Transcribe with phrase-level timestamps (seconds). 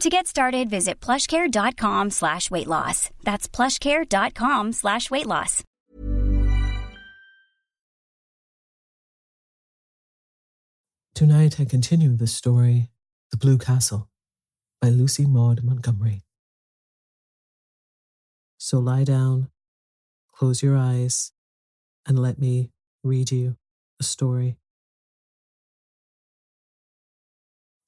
[0.00, 3.10] To get started, visit plushcare.com slash weight loss.
[3.22, 5.62] That's plushcare.com slash weight loss.
[11.14, 12.88] Tonight, I continue the story,
[13.30, 14.08] The Blue Castle,
[14.80, 16.22] by Lucy Maud Montgomery.
[18.58, 19.50] So lie down,
[20.34, 21.32] close your eyes,
[22.06, 22.70] and let me
[23.04, 23.56] read you
[24.00, 24.56] a story.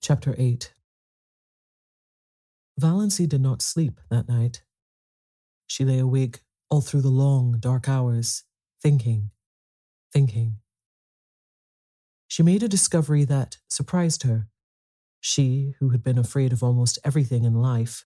[0.03, 0.73] Chapter 8
[2.79, 4.63] Valancy did not sleep that night.
[5.67, 6.41] She lay awake
[6.71, 8.45] all through the long, dark hours,
[8.83, 9.31] thinking,
[10.13, 10.59] thinking.
[12.27, 14.49] She made a discovery that surprised her.
[15.21, 18.05] She, who had been afraid of almost everything in life,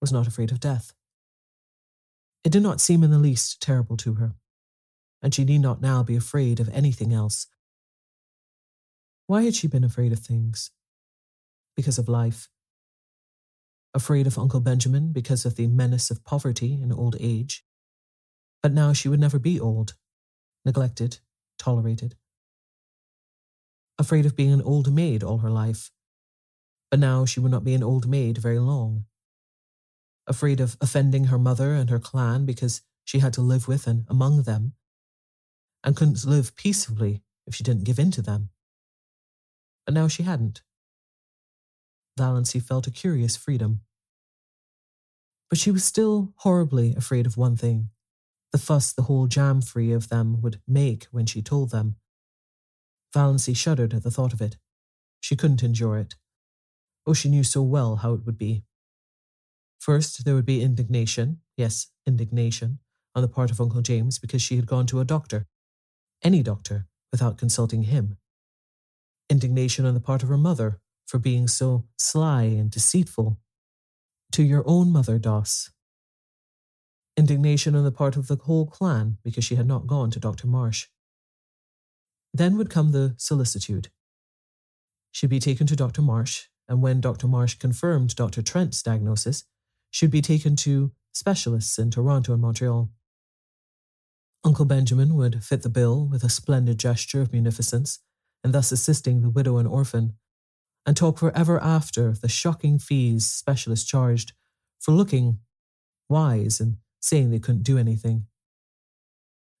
[0.00, 0.92] was not afraid of death.
[2.44, 4.36] It did not seem in the least terrible to her,
[5.20, 7.46] and she need not now be afraid of anything else.
[9.26, 10.70] Why had she been afraid of things?
[11.76, 12.48] Because of life.
[13.92, 17.64] Afraid of Uncle Benjamin because of the menace of poverty and old age.
[18.62, 19.94] But now she would never be old,
[20.64, 21.18] neglected,
[21.58, 22.14] tolerated
[24.00, 25.90] afraid of being an old maid all her life.
[26.90, 29.04] But now she would not be an old maid very long.
[30.26, 34.06] Afraid of offending her mother and her clan because she had to live with and
[34.08, 34.72] among them,
[35.84, 38.50] and couldn't live peaceably if she didn't give in to them.
[39.84, 40.62] But now she hadn't.
[42.20, 43.80] Valancy felt a curious freedom.
[45.48, 47.88] But she was still horribly afraid of one thing
[48.52, 51.96] the fuss the whole jam free of them would make when she told them
[53.14, 54.56] Valancy shuddered at the thought of it.
[55.20, 56.16] She couldn't endure it.
[57.06, 58.64] Oh, she knew so well how it would be.
[59.78, 62.80] First, there would be indignation, yes, indignation,
[63.14, 65.46] on the part of Uncle James because she had gone to a doctor,
[66.22, 68.18] any doctor, without consulting him.
[69.30, 73.36] Indignation on the part of her mother for being so sly and deceitful.
[74.32, 75.72] To your own mother, Doss.
[77.16, 80.46] Indignation on the part of the whole clan because she had not gone to Dr.
[80.46, 80.86] Marsh.
[82.32, 83.88] Then would come the solicitude.
[85.10, 86.00] She'd be taken to Dr.
[86.00, 87.26] Marsh, and when Dr.
[87.26, 88.40] Marsh confirmed Dr.
[88.40, 89.42] Trent's diagnosis,
[89.90, 92.88] she'd be taken to specialists in Toronto and Montreal.
[94.44, 97.98] Uncle Benjamin would fit the bill with a splendid gesture of munificence,
[98.44, 100.14] and thus assisting the widow and orphan,
[100.86, 104.32] and talk forever after of the shocking fees specialists charged
[104.78, 105.38] for looking
[106.08, 108.26] wise and saying they couldn't do anything.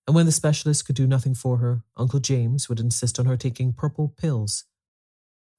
[0.06, 3.36] And when the specialist could do nothing for her, Uncle James would insist on her
[3.36, 4.64] taking purple pills.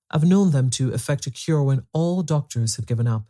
[0.09, 3.27] I've known them to effect a cure when all doctors had given up.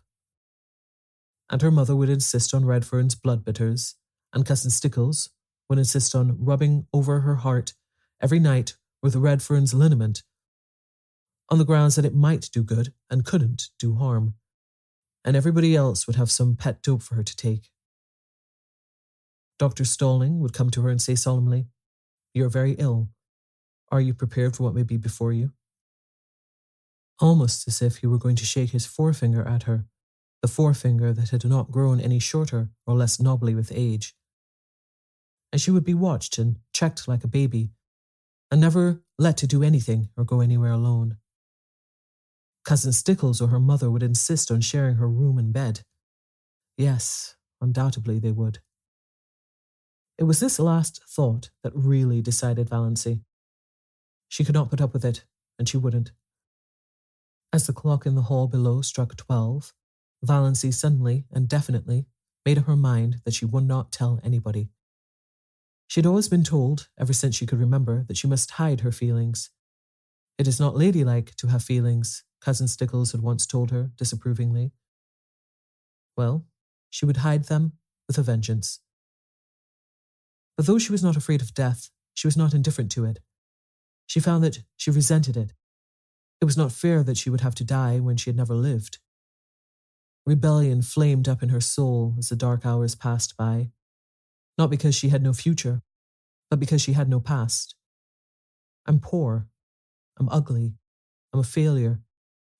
[1.50, 3.96] And her mother would insist on Redfern's blood bitters,
[4.34, 5.30] and Cousin Stickles
[5.70, 7.74] would insist on rubbing over her heart
[8.20, 10.24] every night with Redfern's liniment,
[11.52, 14.36] on the grounds that it might do good and couldn't do harm,
[15.26, 17.70] and everybody else would have some pet dope for her to take.
[19.60, 19.86] Dr.
[19.86, 21.68] Stalling would come to her and say solemnly,
[22.34, 23.10] You're very ill.
[23.92, 25.52] Are you prepared for what may be before you?
[27.20, 29.86] Almost as if he were going to shake his forefinger at her,
[30.42, 34.16] the forefinger that had not grown any shorter or less knobbly with age
[35.52, 37.72] and she would be watched and checked like a baby,
[38.50, 41.18] and never let to do anything or go anywhere alone.
[42.64, 45.82] Cousin Stickles or her mother would insist on sharing her room and bed.
[46.78, 48.60] Yes, undoubtedly they would.
[50.18, 53.22] It was this last thought that really decided Valancy.
[54.30, 55.26] She could not put up with it,
[55.58, 56.12] and she wouldn't.
[57.52, 59.74] As the clock in the hall below struck twelve,
[60.24, 62.06] Valancy suddenly and definitely
[62.46, 64.70] made up her mind that she would not tell anybody.
[65.88, 68.92] She had always been told, ever since she could remember, that she must hide her
[68.92, 69.50] feelings.
[70.38, 74.72] It is not ladylike to have feelings, Cousin Stickles had once told her disapprovingly.
[76.18, 76.46] Well,
[76.90, 77.74] she would hide them
[78.08, 78.80] with a vengeance.
[80.58, 83.20] But though she was not afraid of death, she was not indifferent to it.
[84.08, 85.54] She found that she resented it.
[86.42, 88.98] It was not fair that she would have to die when she had never lived.
[90.26, 93.72] Rebellion flamed up in her soul as the dark hours passed by
[94.58, 95.82] not because she had no future,
[96.50, 97.76] but because she had no past.
[98.86, 99.48] I'm poor,
[100.20, 100.76] I'm ugly,
[101.34, 102.02] I'm a failure,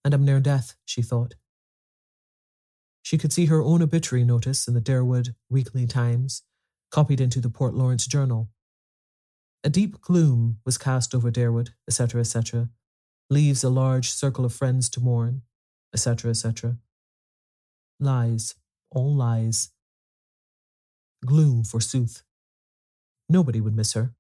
[0.04, 1.36] and I'm near death, she thought.
[3.02, 6.44] She could see her own obituary notice in the Deerwood Weekly Times,
[6.92, 8.50] copied into the Port Lawrence Journal.
[9.64, 12.70] A deep gloom was cast over Deerwood, etc., etc.,
[13.30, 15.42] leaves a large circle of friends to mourn,
[15.94, 16.78] etc., etc.
[18.00, 18.56] Lies,
[18.90, 19.70] all lies.
[21.26, 22.24] Gloom, forsooth.
[23.30, 24.14] Nobody would miss her.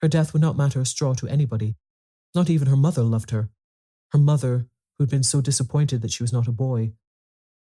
[0.00, 1.76] Her death would not matter a straw to anybody.
[2.34, 3.50] Not even her mother loved her.
[4.12, 4.68] Her mother,
[4.98, 6.92] who had been so disappointed that she was not a boy,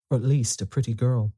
[0.09, 1.33] or at least a pretty girl.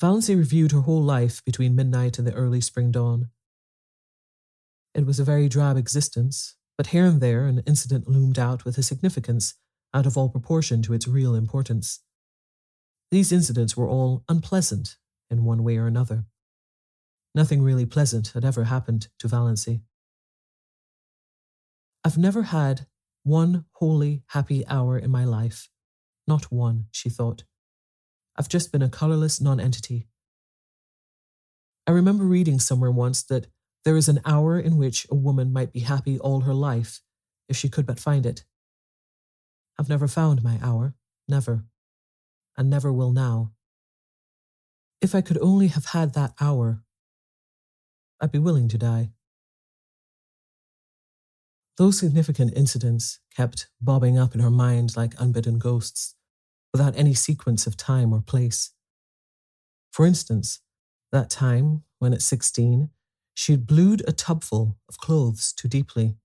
[0.00, 3.30] Valancy reviewed her whole life between midnight and the early spring dawn.
[4.94, 8.76] It was a very drab existence, but here and there an incident loomed out with
[8.78, 9.54] a significance
[9.94, 12.00] out of all proportion to its real importance.
[13.10, 14.96] These incidents were all unpleasant
[15.30, 16.24] in one way or another.
[17.34, 19.82] Nothing really pleasant had ever happened to Valancy.
[22.04, 22.86] I've never had
[23.24, 25.68] one holy, happy hour in my life.
[26.26, 27.44] Not one, she thought.
[28.36, 30.08] I've just been a colourless nonentity.
[31.86, 33.48] I remember reading somewhere once that
[33.84, 37.00] there is an hour in which a woman might be happy all her life
[37.48, 38.44] if she could but find it.
[39.78, 40.94] I've never found my hour,
[41.28, 41.64] never,
[42.56, 43.52] and never will now.
[45.00, 46.82] If I could only have had that hour,
[48.20, 49.10] I'd be willing to die.
[51.78, 56.14] Those significant incidents kept bobbing up in her mind like unbidden ghosts,
[56.72, 58.72] without any sequence of time or place.
[59.90, 60.60] For instance,
[61.12, 62.90] that time when at 16
[63.34, 66.16] she had blued a tubful of clothes too deeply,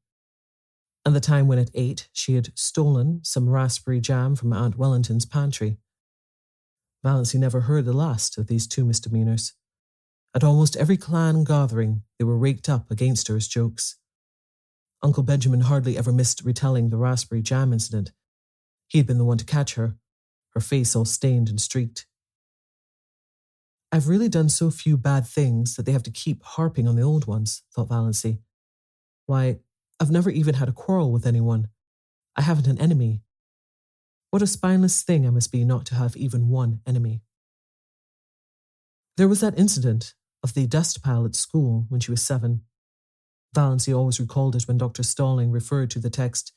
[1.06, 5.26] and the time when at 8 she had stolen some raspberry jam from Aunt Wellington's
[5.26, 5.78] pantry.
[7.06, 9.54] Valancy never heard the last of these two misdemeanors.
[10.36, 13.96] At almost every clan gathering, they were raked up against her as jokes.
[15.04, 18.12] Uncle Benjamin hardly ever missed retelling the raspberry jam incident.
[18.88, 19.96] He had been the one to catch her,
[20.54, 22.08] her face all stained and streaked.
[23.92, 27.04] I've really done so few bad things that they have to keep harping on the
[27.04, 28.40] old ones, thought Valancy.
[29.26, 29.60] Why,
[30.00, 31.70] I've never even had a quarrel with anyone.
[32.36, 33.22] I haven't an enemy.
[34.30, 37.22] What a spineless thing I must be not to have even one enemy.
[39.16, 40.14] There was that incident
[40.44, 42.62] of the dust pile at school when she was seven.
[43.58, 45.02] Valancy always recalled it when Dr.
[45.02, 46.54] Stalling referred to the text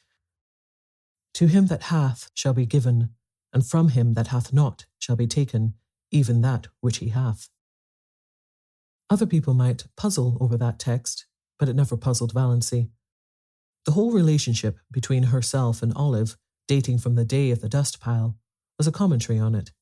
[1.33, 3.14] To him that hath shall be given,
[3.54, 5.73] and from him that hath not shall be taken,
[6.11, 7.49] even that which he hath.
[9.09, 11.25] Other people might puzzle over that text,
[11.59, 12.90] but it never puzzled Valancy.
[13.87, 16.37] The whole relationship between herself and Olive,
[16.69, 18.37] dating from the day of the dust pile,
[18.76, 19.73] was a commentary on it.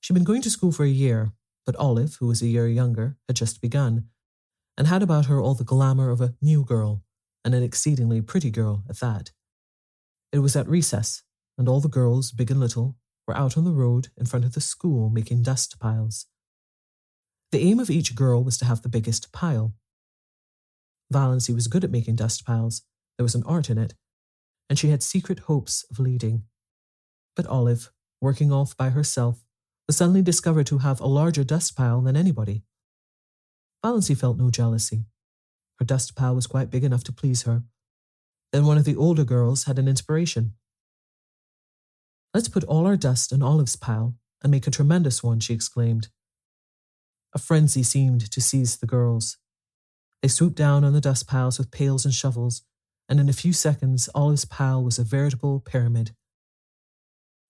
[0.00, 1.32] She'd been going to school for a year,
[1.66, 4.08] but Olive, who was a year younger, had just begun,
[4.78, 7.02] and had about her all the glamour of a new girl,
[7.44, 9.32] and an exceedingly pretty girl at that.
[10.32, 11.24] It was at recess,
[11.58, 14.54] and all the girls, big and little, were out on the road in front of
[14.54, 16.26] the school making dust piles.
[17.50, 19.74] The aim of each girl was to have the biggest pile.
[21.12, 22.82] Valancy was good at making dust piles,
[23.16, 23.94] there was an art in it,
[24.70, 26.44] and she had secret hopes of leading.
[27.34, 29.44] But Olive, working off by herself,
[29.88, 32.62] was suddenly discovered to have a larger dust pile than anybody.
[33.84, 35.04] Valancy felt no jealousy.
[35.78, 37.62] Her dust pile was quite big enough to please her.
[38.52, 40.54] Then one of the older girls had an inspiration.
[42.34, 46.08] Let's put all our dust in Olive's pile and make a tremendous one, she exclaimed.
[47.34, 49.36] A frenzy seemed to seize the girls.
[50.22, 52.62] They swooped down on the dust piles with pails and shovels,
[53.08, 56.12] and in a few seconds Olive's pile was a veritable pyramid.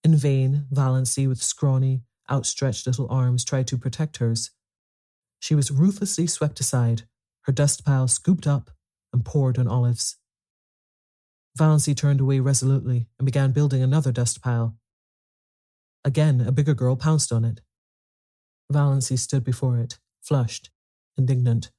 [0.03, 4.51] In vain, Valancy, with scrawny, outstretched little arms, tried to protect hers.
[5.39, 7.03] She was ruthlessly swept aside,
[7.43, 8.71] her dust pile scooped up
[9.13, 10.17] and poured on Olive's.
[11.57, 14.77] Valancy turned away resolutely and began building another dust pile.
[16.05, 17.61] Again, a bigger girl pounced on it.
[18.71, 20.69] Valancy stood before it, flushed,
[21.17, 21.71] indignant,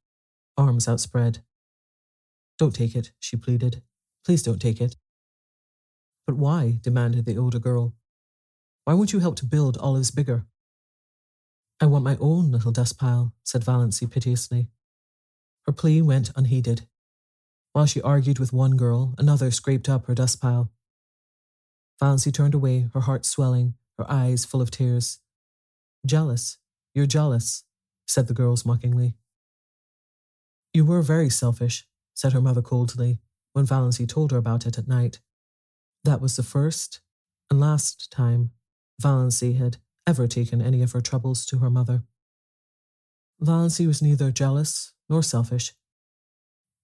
[0.57, 1.43] arms outspread.
[2.59, 3.83] Don't take it, she pleaded.
[4.25, 4.97] Please don't take it.
[6.27, 6.79] But why?
[6.83, 7.95] demanded the older girl.
[8.85, 10.47] Why won't you help to build Olive's bigger?
[11.81, 14.69] I want my own little dust pile, said Valancy piteously.
[15.67, 16.87] Her plea went unheeded.
[17.73, 20.71] While she argued with one girl, another scraped up her dust pile.
[21.99, 25.21] Valancy turned away, her heart swelling, her eyes full of tears.
[26.05, 26.59] Jealous,
[26.95, 27.65] you're jealous,
[28.07, 29.15] said the girls mockingly.
[30.75, 33.21] You were very selfish, said her mother coldly,
[33.53, 35.21] when Valancy told her about it at night.
[36.05, 37.01] That was the first
[37.51, 38.51] and last time
[39.01, 39.79] Valancy had
[40.11, 42.03] ever taken any of her troubles to her mother.
[43.41, 45.73] Valancy was neither jealous nor selfish.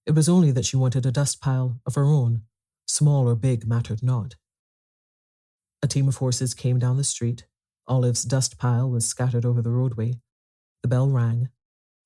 [0.06, 2.42] It was only that she wanted a dust pile of her own,
[2.86, 4.36] small or big mattered not.
[5.82, 7.46] A team of horses came down the street.
[7.88, 10.20] Olive's dust pile was scattered over the roadway.
[10.82, 11.48] The bell rang.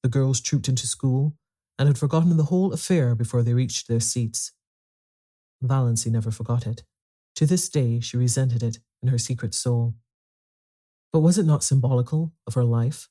[0.03, 1.37] The girls trooped into school
[1.79, 4.53] and had forgotten the whole affair before they reached their seats.
[5.63, 6.83] Valancy never forgot it.
[7.37, 9.97] To this day, she resented it in her secret soul.
[11.13, 13.09] But was it not symbolical of her life?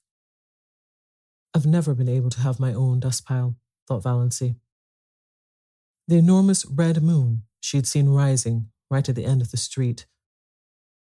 [1.54, 4.56] I've never been able to have my own dust pile, thought Valancy.
[6.08, 10.06] The enormous red moon she had seen rising right at the end of the street,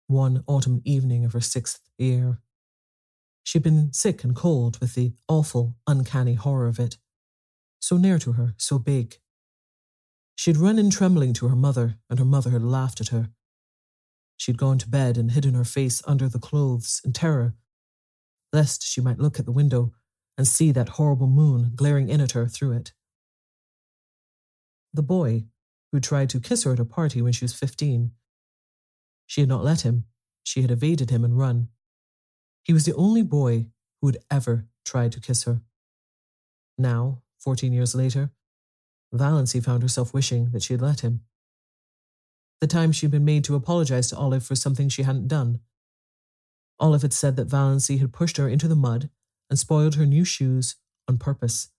[0.07, 2.39] one autumn evening of her sixth year.
[3.43, 6.97] She'd been sick and cold with the awful, uncanny horror of it.
[7.79, 9.19] So near to her, so big.
[10.35, 13.29] She'd run in trembling to her mother, and her mother had laughed at her.
[14.37, 17.55] She'd gone to bed and hidden her face under the clothes in terror,
[18.53, 19.93] lest she might look at the window
[20.37, 22.93] and see that horrible moon glaring in at her through it.
[24.93, 25.45] The boy,
[25.91, 28.11] who tried to kiss her at a party when she was fifteen,
[29.25, 30.05] she had not let him,
[30.43, 31.69] she had evaded him and run.
[32.63, 33.67] He was the only boy
[34.01, 35.61] who had ever tried to kiss her.
[36.77, 38.31] Now, fourteen years later,
[39.11, 41.21] Valancy found herself wishing that she had let him
[42.59, 45.59] the time she'd been made to apologize to Olive for something she hadn't done.
[46.79, 49.09] Olive had said that Valancy had pushed her into the mud
[49.49, 50.75] and spoiled her new shoes
[51.07, 51.69] on purpose.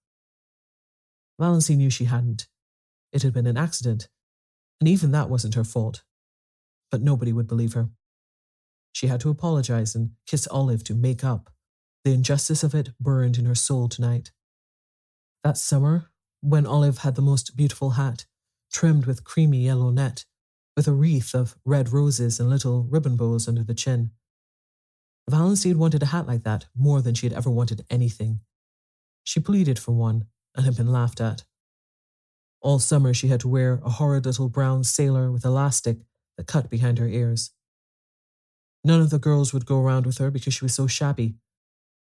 [1.41, 2.49] Valancy knew she hadn't.
[3.13, 4.09] It had been an accident,
[4.81, 6.03] and even that wasn't her fault.
[6.91, 7.91] But nobody would believe her.
[8.93, 11.51] She had to apologize and kiss Olive to make up.
[12.05, 14.33] The injustice of it burned in her soul tonight.
[15.45, 18.27] That summer, when Olive had the most beautiful hat,
[18.73, 20.25] trimmed with creamy yellow net,
[20.79, 24.13] with a wreath of red roses and little ribbon bows under the chin.
[25.29, 28.43] Had wanted a hat like that more than she had ever wanted anything.
[29.25, 31.43] She pleaded for one and had been laughed at.
[32.61, 35.99] All summer she had to wear a horrid little brown sailor with elastic
[36.37, 37.51] that cut behind her ears.
[38.85, 41.35] None of the girls would go around with her because she was so shabby.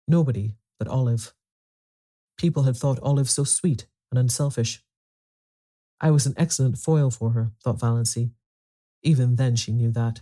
[0.08, 1.34] Nobody but Olive.
[2.38, 4.82] People had thought Olive so sweet and unselfish.
[6.00, 8.32] I was an excellent foil for her, thought Valancy,
[9.03, 10.22] Even then, she knew that.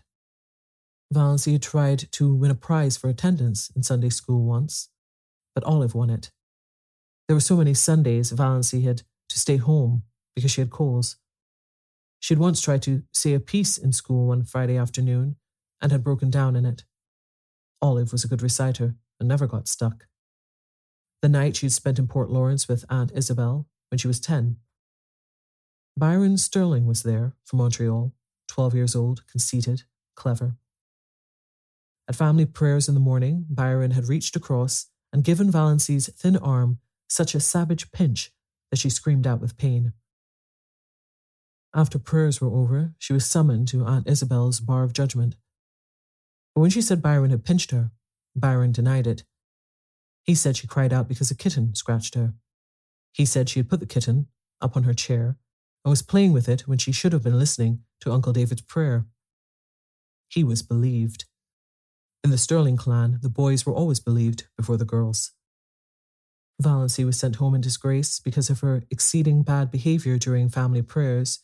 [1.13, 4.89] Valancy had tried to win a prize for attendance in Sunday school once,
[5.55, 6.31] but Olive won it.
[7.27, 10.03] There were so many Sundays Valancy had to stay home
[10.35, 11.17] because she had colds.
[12.19, 15.35] She had once tried to say a piece in school one Friday afternoon
[15.81, 16.83] and had broken down in it.
[17.81, 20.05] Olive was a good reciter and never got stuck.
[21.21, 24.57] The night she had spent in Port Lawrence with Aunt Isabel when she was 10.
[25.97, 28.13] Byron Stirling was there from Montreal,
[28.49, 29.83] 12 years old, conceited,
[30.15, 30.57] clever.
[32.07, 36.79] At family prayers in the morning, Byron had reached across and given Valancy's thin arm
[37.07, 38.31] such a savage pinch
[38.71, 39.93] that she screamed out with pain.
[41.73, 45.35] After prayers were over, she was summoned to Aunt Isabel's bar of judgment.
[46.55, 47.91] But when she said Byron had pinched her,
[48.35, 49.23] Byron denied it.
[50.23, 52.33] He said she cried out because a kitten scratched her.
[53.13, 54.27] He said she had put the kitten
[54.61, 55.37] up on her chair
[55.83, 59.05] and was playing with it when she should have been listening to Uncle David's prayer.
[60.27, 61.25] He was believed.
[62.23, 65.31] In the Stirling clan, the boys were always believed before the girls.
[66.61, 71.39] Valancy was sent home in disgrace because of her exceeding bad behavior during family prayers,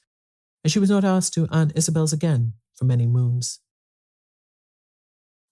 [0.64, 3.60] and she was not asked to Aunt Isabel's again for many moons.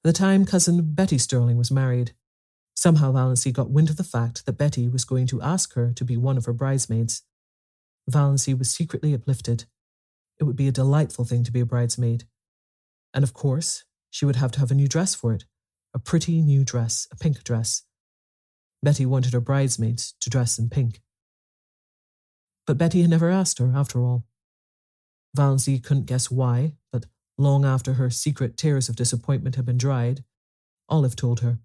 [0.03, 2.13] At the time cousin Betty Stirling was married,
[2.75, 6.03] somehow Valancy got wind of the fact that Betty was going to ask her to
[6.03, 7.23] be one of her bridesmaids.
[8.09, 9.65] Valancy was secretly uplifted.
[10.39, 12.25] It would be a delightful thing to be a bridesmaid.
[13.13, 15.45] And of course, she would have to have a new dress for it
[15.95, 17.83] a pretty new dress, a pink dress.
[18.81, 21.01] Betty wanted her bridesmaids to dress in pink.
[22.65, 24.25] But Betty had never asked her, after all.
[25.37, 27.05] Valancy couldn't guess why, but
[27.37, 30.23] long after her secret tears of disappointment had been dried,
[30.89, 31.59] Olive told her.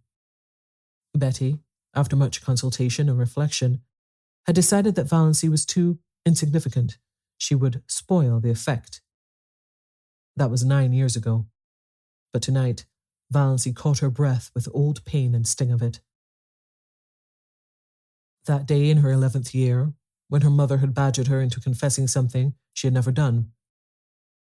[1.14, 1.58] Betty,
[1.94, 3.80] after much consultation and reflection,
[4.46, 6.98] had decided that Valancy was too insignificant.
[7.38, 9.00] She would spoil the effect.
[10.36, 11.46] That was nine years ago.
[12.32, 12.84] But tonight,
[13.32, 16.00] Valancy caught her breath with old pain and sting of it.
[18.46, 19.92] That day in her eleventh year,
[20.28, 23.50] when her mother had badgered her into confessing something she had never done,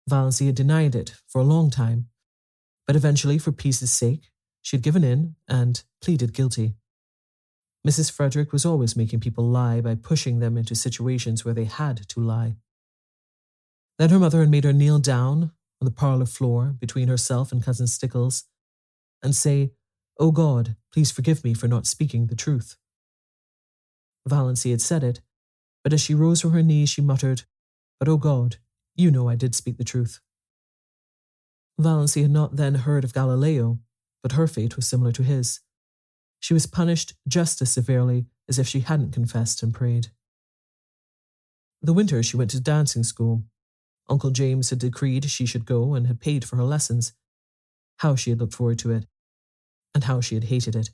[0.09, 2.09] Valancy had denied it for a long time,
[2.87, 4.31] but eventually, for peace's sake,
[4.63, 6.75] she had given in and pleaded guilty.
[7.87, 8.11] Mrs.
[8.11, 12.21] Frederick was always making people lie by pushing them into situations where they had to
[12.21, 12.57] lie.
[13.99, 17.63] Then her mother had made her kneel down on the parlor floor between herself and
[17.63, 18.45] Cousin Stickles
[19.23, 19.73] and say,
[20.19, 22.77] Oh God, please forgive me for not speaking the truth.
[24.29, 25.21] Valancy had said it,
[25.85, 27.43] but as she rose from her knees, she muttered,
[27.99, 28.57] But oh God,
[28.97, 30.21] you know I did speak the truth.
[31.81, 33.79] Valancy had not then heard of Galileo,
[34.23, 35.61] but her fate was similar to his.
[36.41, 40.09] She was punished just as severely as if she hadn't confessed and prayed.
[41.83, 43.45] The winter she went to dancing school.
[44.09, 47.13] Uncle James had decreed she should go and had paid for her lessons.
[47.99, 49.07] How she had looked forward to it,
[49.95, 50.91] and how she had hated it.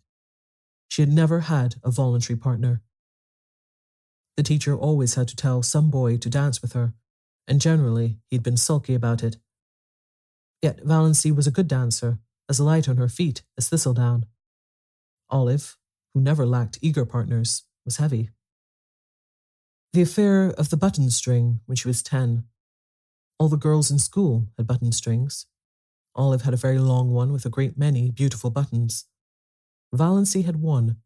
[0.88, 2.82] She had never had a voluntary partner.
[4.36, 6.94] The teacher always had to tell some boy to dance with her,
[7.46, 9.36] and generally he'd been sulky about it.
[10.60, 14.26] Yet Valancy was a good dancer, as light on her feet as thistledown.
[15.30, 15.76] Olive,
[16.12, 18.30] who never lacked eager partners, was heavy.
[19.92, 22.44] The affair of the button string when she was ten.
[23.38, 25.46] All the girls in school had button strings.
[26.14, 29.06] Olive had a very long one with a great many beautiful buttons.
[29.94, 30.96] Valancy had one.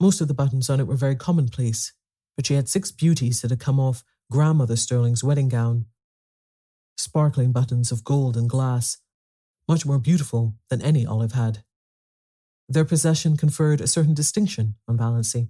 [0.00, 1.92] Most of the buttons on it were very commonplace,
[2.36, 5.86] but she had six beauties that had come off grandmother Stirling's wedding gown.
[6.96, 8.98] Sparkling buttons of gold and glass,
[9.68, 11.64] much more beautiful than any Olive had.
[12.68, 15.48] Their possession conferred a certain distinction on Valancy.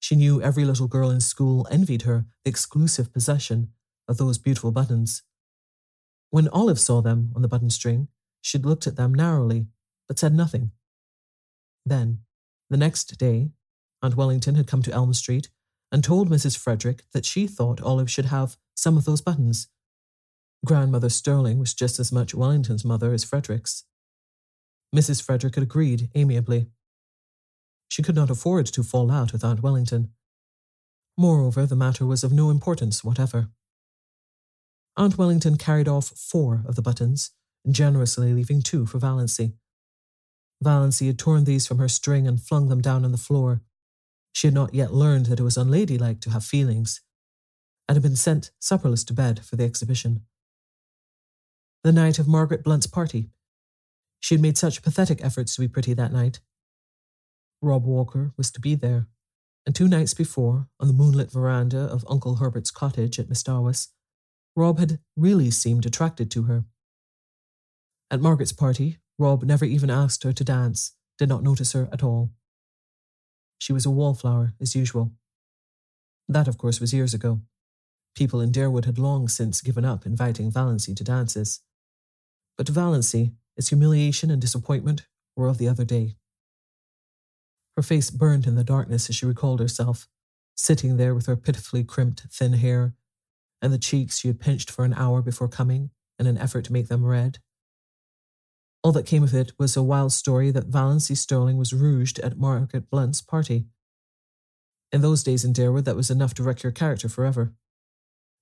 [0.00, 3.72] She knew every little girl in school envied her the exclusive possession
[4.06, 5.22] of those beautiful buttons.
[6.30, 8.08] When Olive saw them on the button string,
[8.40, 9.66] she looked at them narrowly,
[10.06, 10.72] but said nothing.
[11.84, 12.20] Then,
[12.70, 13.50] the next day,
[14.02, 15.50] Aunt Wellington had come to Elm Street
[15.90, 16.56] and told Mrs.
[16.56, 19.68] Frederick that she thought Olive should have some of those buttons.
[20.64, 23.84] Grandmother Stirling was just as much Wellington's mother as Frederick's.
[24.94, 25.22] Mrs.
[25.22, 26.68] Frederick had agreed amiably.
[27.88, 30.10] She could not afford to fall out with Aunt Wellington.
[31.16, 33.48] Moreover, the matter was of no importance whatever.
[34.96, 37.30] Aunt Wellington carried off four of the buttons,
[37.70, 39.54] generously leaving two for Valancy.
[40.62, 43.62] Valancy had torn these from her string and flung them down on the floor,
[44.32, 47.00] she had not yet learned that it was unladylike to have feelings,
[47.88, 50.22] and had been sent supperless to bed for the exhibition.
[51.82, 53.30] The night of Margaret Blunt's party.
[54.20, 56.40] She had made such pathetic efforts to be pretty that night.
[57.62, 59.06] Rob Walker was to be there,
[59.66, 63.88] and two nights before, on the moonlit veranda of Uncle Herbert's cottage at Mistawis,
[64.56, 66.64] Rob had really seemed attracted to her.
[68.10, 72.02] At Margaret's party, Rob never even asked her to dance, did not notice her at
[72.02, 72.30] all.
[73.58, 75.12] She was a wallflower, as usual.
[76.28, 77.40] That, of course, was years ago.
[78.14, 81.60] People in Deerwood had long since given up inviting Valancy to dances.
[82.56, 82.72] But to
[83.58, 86.14] Its humiliation and disappointment were of the other day.
[87.76, 90.08] Her face burned in the darkness as she recalled herself,
[90.56, 92.94] sitting there with her pitifully crimped thin hair,
[93.60, 95.90] and the cheeks she had pinched for an hour before coming
[96.20, 97.38] in an effort to make them red.
[98.84, 102.38] All that came of it was a wild story that Valancy Stirling was rouged at
[102.38, 103.66] Margaret Blunt's party.
[104.92, 107.54] In those days in Deerwood, that was enough to wreck your character forever.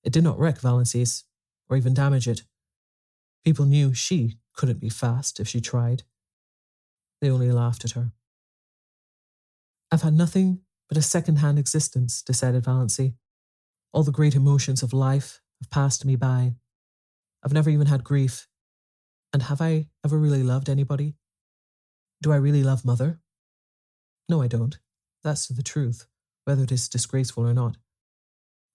[0.04, 1.24] It did not wreck Valancy's,
[1.70, 2.42] or even damage it.
[3.44, 6.02] People knew she couldn't be fast if she tried.
[7.20, 8.12] They only laughed at her.
[9.90, 13.14] I've had nothing but a second hand existence, decided Valancy.
[13.92, 16.54] All the great emotions of life have passed me by.
[17.42, 18.48] I've never even had grief.
[19.32, 21.14] And have I ever really loved anybody?
[22.22, 23.20] Do I really love Mother?
[24.28, 24.78] No, I don't.
[25.22, 26.06] That's the truth,
[26.44, 27.76] whether it is disgraceful or not.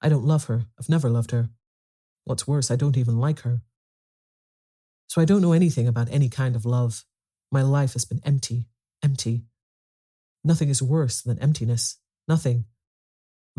[0.01, 0.65] I don't love her.
[0.79, 1.49] I've never loved her.
[2.23, 3.61] What's worse, I don't even like her.
[5.11, 7.03] So I don't know anything about any kind of love.
[7.51, 8.69] My life has been empty,
[9.03, 9.43] empty.
[10.41, 11.97] Nothing is worse than emptiness.
[12.29, 12.63] Nothing.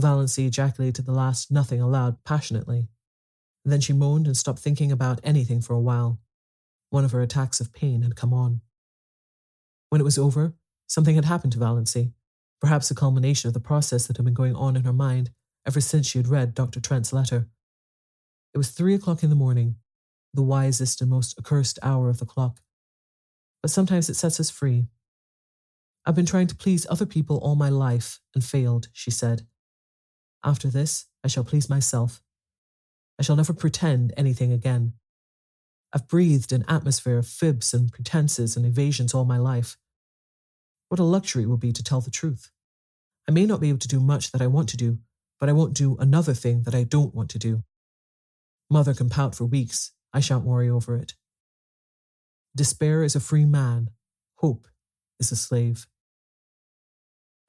[0.00, 2.88] Valancy ejaculated the last nothing aloud passionately.
[3.66, 6.22] then she moaned and stopped thinking about anything for a while.
[6.88, 8.62] One of her attacks of pain had come on.
[9.90, 10.54] When it was over,
[10.86, 12.14] something had happened to Valancy,
[12.62, 15.32] perhaps a culmination of the process that had been going on in her mind
[15.66, 16.80] ever since she had read Dr.
[16.80, 17.50] Trent's letter.
[18.54, 19.76] It was three o'clock in the morning,
[20.34, 22.60] the wisest and most accursed hour of the clock.
[23.62, 24.86] But sometimes it sets us free,
[26.04, 29.46] I've been trying to please other people all my life and failed, she said.
[30.44, 32.20] After this, I shall please myself.
[33.20, 34.94] I shall never pretend anything again.
[35.92, 39.76] I've breathed an atmosphere of fibs and pretenses and evasions all my life.
[40.88, 42.50] What a luxury it will be to tell the truth.
[43.28, 44.98] I may not be able to do much that I want to do,
[45.38, 47.62] but I won't do another thing that I don't want to do.
[48.68, 49.92] Mother can pout for weeks.
[50.12, 51.14] I shan't worry over it.
[52.54, 53.90] Despair is a free man.
[54.36, 54.66] Hope
[55.18, 55.86] is a slave.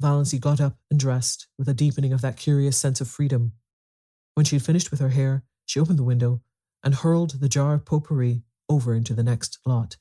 [0.02, 3.54] Valancy got up and dressed, with a deepening of that curious sense of freedom.
[4.34, 6.42] When she had finished with her hair, she opened the window
[6.84, 9.98] and hurled the jar of potpourri over into the next lot.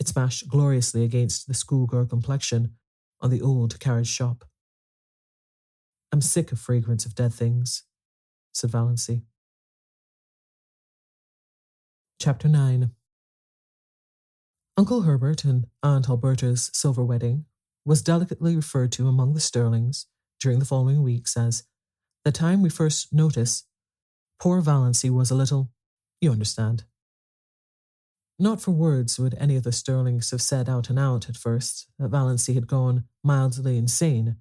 [0.00, 2.74] It smashed gloriously against the schoolgirl complexion
[3.20, 4.44] on the old carriage shop.
[6.12, 7.84] I'm sick of fragrance of dead things,
[8.52, 9.22] said Valancy.
[12.20, 12.90] Chapter 9
[14.76, 17.44] Uncle Herbert and Aunt Alberta's silver wedding
[17.84, 20.06] was delicately referred to among the Stirlings
[20.40, 21.62] during the following weeks as
[22.24, 23.66] the time we first notice
[24.40, 25.70] poor Valancy was a little,
[26.20, 26.82] you understand.
[28.36, 31.86] Not for words would any of the Stirlings have said out and out at first
[32.00, 34.38] that Valancy had gone mildly insane,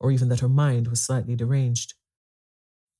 [0.00, 1.94] or even that her mind was slightly deranged.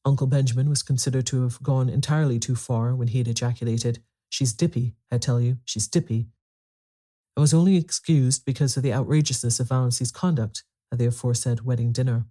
[0.04, 4.54] Uncle Benjamin was considered to have gone entirely too far when he had ejaculated, She's
[4.54, 6.28] dippy, I tell you, she's dippy,
[7.36, 11.92] I was only excused because of the outrageousness of Valancy's conduct at the aforesaid wedding
[11.92, 12.26] dinner.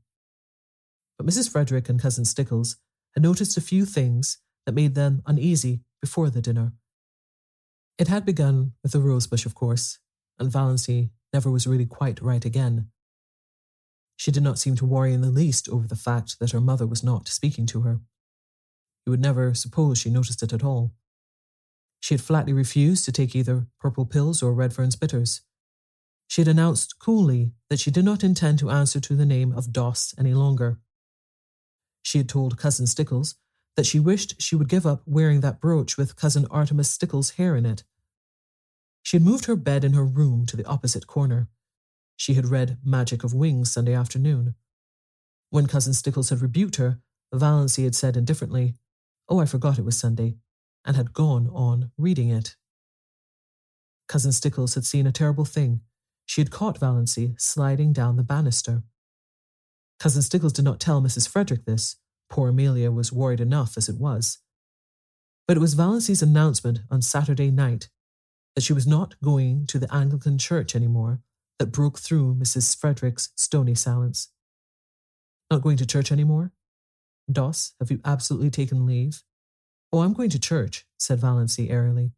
[1.17, 1.49] But Mrs.
[1.49, 2.77] Frederick and Cousin Stickles
[3.15, 6.73] had noticed a few things that made them uneasy before the dinner.
[7.97, 9.99] It had begun with the rosebush, of course,
[10.37, 12.89] and Valancy never was really quite right again.
[14.15, 16.85] She did not seem to worry in the least over the fact that her mother
[16.85, 17.99] was not speaking to her.
[19.05, 20.93] You would never suppose she noticed it at all.
[21.99, 25.41] She had flatly refused to take either purple pills or Redfern's bitters.
[26.27, 29.73] She had announced coolly that she did not intend to answer to the name of
[29.73, 30.79] Doss any longer.
[32.01, 33.35] She had told Cousin Stickles
[33.75, 37.55] that she wished she would give up wearing that brooch with Cousin Artemis Stickles' hair
[37.55, 37.83] in it.
[39.03, 41.49] She had moved her bed in her room to the opposite corner.
[42.15, 44.55] She had read Magic of Wings Sunday afternoon.
[45.49, 46.99] When Cousin Stickles had rebuked her,
[47.33, 48.75] Valancy had said indifferently,
[49.27, 50.35] Oh, I forgot it was Sunday
[50.85, 52.55] and had gone on reading it.
[54.07, 55.81] Cousin Stickles had seen a terrible thing.
[56.25, 58.83] She had caught Valancy sliding down the banister.
[59.99, 61.27] Cousin Stickles did not tell Mrs.
[61.27, 61.97] Frederick this.
[62.29, 64.39] Poor Amelia was worried enough as it was.
[65.47, 67.89] But it was Valancy's announcement on Saturday night
[68.55, 71.21] that she was not going to the Anglican church anymore
[71.59, 72.77] that broke through Mrs.
[72.77, 74.29] Frederick's stony silence.
[75.51, 76.51] Not going to church anymore?
[77.31, 79.23] Doss, have you absolutely taken leave?
[79.91, 82.11] Oh, I'm going to church, said Valancy airily.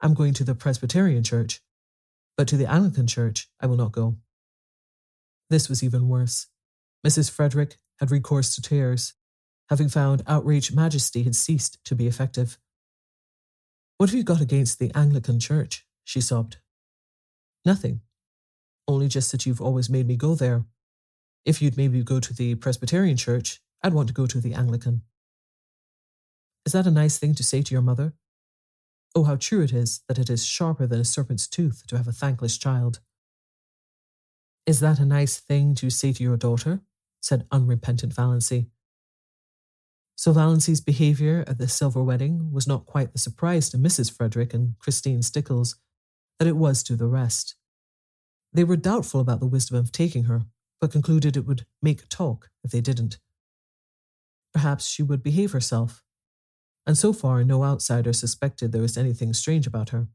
[0.00, 1.60] I'm going to the Presbyterian church,
[2.36, 4.16] but to the Anglican church I will not go.
[5.50, 6.46] This was even worse.
[7.06, 7.30] Mrs.
[7.30, 9.14] Frederick had recourse to tears.
[9.68, 12.58] having found outraged majesty had ceased to be effective.
[13.98, 15.84] What have you got against the Anglican Church?
[16.04, 16.56] she sobbed.
[17.66, 18.00] Nothing.
[18.86, 20.64] Only just that you've always made me go there.
[21.44, 25.02] If you'd maybe go to the Presbyterian Church, I'd want to go to the Anglican.
[26.68, 28.12] Is that a nice thing to say to your mother?
[29.14, 32.06] Oh, how true it is that it is sharper than a serpent's tooth to have
[32.06, 33.00] a thankless child.
[34.66, 36.82] Is that a nice thing to say to your daughter?
[37.22, 38.66] said unrepentant Valancy.
[40.14, 44.14] So Valancy's behaviour at the silver wedding was not quite the surprise to Mrs.
[44.14, 45.76] Frederick and Christine Stickles
[46.38, 47.54] that it was to the rest.
[48.52, 50.42] They were doubtful about the wisdom of taking her,
[50.82, 53.16] but concluded it would make talk if they didn't.
[54.52, 56.04] Perhaps she would behave herself,
[56.88, 60.08] and so far no outsider suspected there was anything strange about her.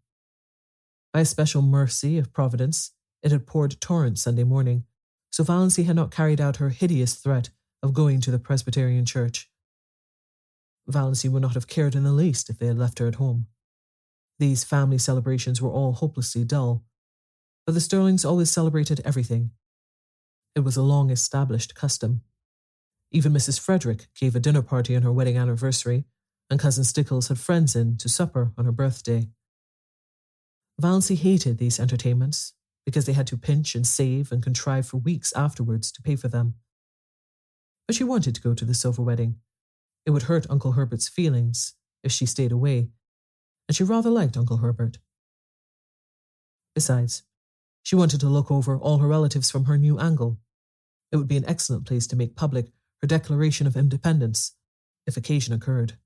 [1.13, 4.85] By a special mercy of Providence, it had poured torrents Sunday morning,
[5.31, 7.51] so Valancy had not carried out her hideous threat
[7.83, 9.51] of going to the Presbyterian church.
[10.89, 13.45] Valancy would not have cared in the least if they had left her at home.
[14.39, 16.83] These family celebrations were all hopelessly dull,
[17.67, 19.51] but the Stirlings always celebrated everything.
[20.55, 22.21] It was a long established custom.
[23.11, 23.59] Even Mrs.
[23.59, 26.05] Frederick gave a dinner party on her wedding anniversary,
[26.49, 29.27] and Cousin Stickles had friends in to supper on her birthday.
[30.81, 32.53] Valancy hated these entertainments
[32.85, 36.27] because they had to pinch and save and contrive for weeks afterwards to pay for
[36.27, 36.55] them.
[37.87, 39.37] But she wanted to go to the silver wedding,
[40.05, 42.89] it would hurt Uncle Herbert's feelings if she stayed away,
[43.67, 44.97] and she rather liked Uncle Herbert.
[46.75, 47.23] Besides,
[47.83, 50.39] she wanted to look over all her relatives from her new angle.
[51.11, 54.55] It would be an excellent place to make public her Declaration of Independence,
[55.05, 55.97] if occasion occurred.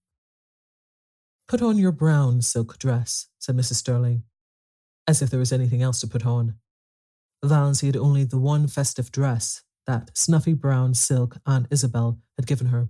[1.48, 3.76] Put on your brown silk dress, said Mrs.
[3.76, 4.24] Stirling,
[5.08, 6.56] as if there was anything else to put on.
[7.44, 12.68] Valancy had only the one festive dress, that snuffy brown silk Aunt Isabel had given
[12.68, 12.90] her.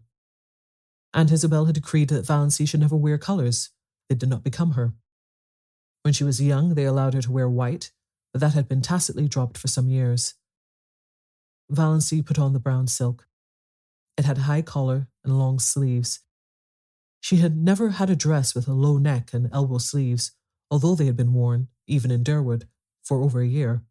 [1.13, 3.70] Aunt Isabel had decreed that Valancy should never wear colours.
[4.10, 4.93] They did not become her.
[6.02, 7.91] When she was young, they allowed her to wear white,
[8.34, 10.34] but that had been tacitly dropped for some years.
[11.72, 13.28] Valancy put on the brown silk.
[14.17, 16.22] It had high collar and long sleeves.
[17.27, 20.31] She had never had a dress with a low neck and elbow sleeves,
[20.71, 22.69] although they had been worn, even in Deerwood,
[23.03, 23.83] for over a year.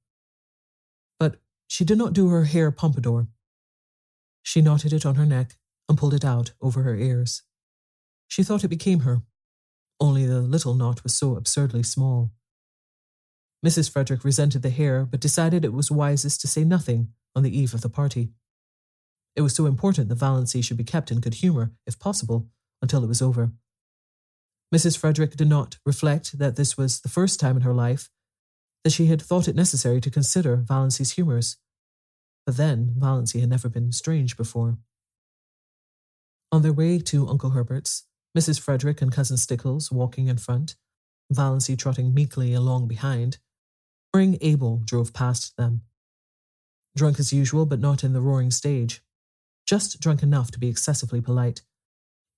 [1.20, 3.28] But she did not do her hair pompadour.
[4.42, 7.42] She knotted it on her neck and pulled it out over her ears.
[8.26, 9.20] She thought it became her,
[10.00, 12.32] only the little knot was so absurdly small.
[13.62, 13.90] Mrs.
[13.90, 17.74] Frederick resented the hair, but decided it was wisest to say nothing on the eve
[17.74, 18.30] of the party.
[19.34, 22.48] It was so important that Valancy should be kept in good humour, if possible,
[22.86, 23.50] until it was over.
[24.72, 24.96] Mrs.
[24.96, 28.10] Frederick did not reflect that this was the first time in her life
[28.84, 31.56] that she had thought it necessary to consider Valancy's humours.
[32.44, 34.78] But then, Valancy had never been strange before.
[36.52, 38.04] On their way to Uncle Herbert's,
[38.38, 38.60] Mrs.
[38.60, 40.76] Frederick and Cousin Stickles walking in front,
[41.32, 43.38] Valancy trotting meekly along behind,
[44.14, 45.80] Roaring Abel drove past them.
[46.94, 49.02] Drunk as usual, but not in the roaring stage.
[49.66, 51.62] Just drunk enough to be excessively polite.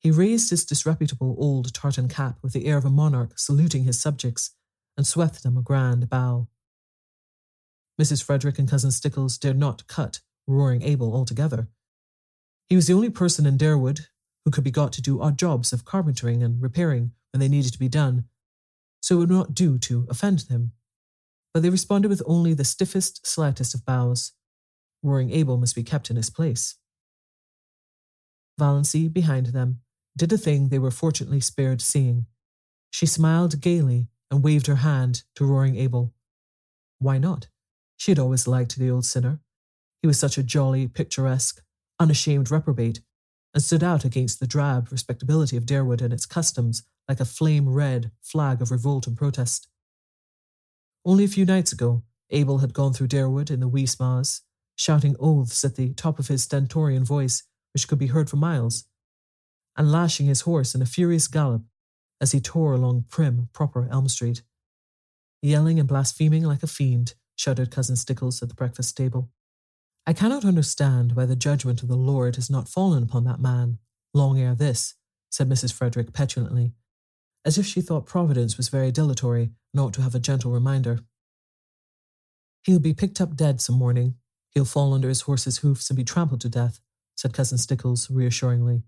[0.00, 4.00] He raised his disreputable old tartan cap with the air of a monarch saluting his
[4.00, 4.50] subjects,
[4.96, 6.48] and swept them a grand bow.
[8.00, 8.22] Mrs.
[8.22, 11.68] Frederick and Cousin Stickles dared not cut Roaring Abel altogether,
[12.68, 14.08] he was the only person in Deerwood
[14.44, 17.72] who could be got to do odd jobs of carpentering and repairing when they needed
[17.72, 18.24] to be done,
[19.00, 20.72] so it would not do to offend them.
[21.54, 24.32] But they responded with only the stiffest, slightest of bows.
[25.02, 26.76] Roaring Abel must be kept in his place.
[28.60, 29.80] Valancy, behind them,
[30.18, 32.26] did a thing they were fortunately spared seeing.
[32.90, 36.12] She smiled gaily and waved her hand to Roaring Abel.
[36.98, 37.48] Why not?
[37.96, 39.40] She had always liked the old sinner.
[40.02, 41.62] He was such a jolly, picturesque,
[41.98, 43.00] unashamed reprobate,
[43.54, 47.68] and stood out against the drab respectability of Deerwood and its customs like a flame
[47.68, 49.68] red flag of revolt and protest.
[51.04, 54.42] Only a few nights ago, Abel had gone through Deerwood in the wee sma's,
[54.76, 58.84] shouting oaths at the top of his stentorian voice, which could be heard for miles,
[59.78, 61.62] and lashing his horse in a furious gallop
[62.20, 64.42] as he tore along prim, proper Elm Street.
[65.40, 69.30] Yelling and blaspheming like a fiend, shouted Cousin Stickles at the breakfast table.
[70.04, 73.78] I cannot understand why the judgment of the Lord has not fallen upon that man,
[74.12, 74.94] long ere this,
[75.30, 75.72] said Mrs.
[75.72, 76.72] Frederick petulantly,
[77.44, 80.98] as if she thought Providence was very dilatory ought to have a gentle reminder.
[82.64, 84.16] He'll be picked up dead some morning.
[84.50, 86.80] He'll fall under his horse's hoofs and be trampled to death,
[87.16, 88.82] said Cousin Stickles reassuringly.